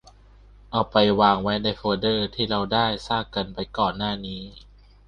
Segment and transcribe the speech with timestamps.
[0.71, 4.41] เอาไปวางไว้ในโฟลเดอร์ที่เราได้สร้างกันไปก่อนหน้านี้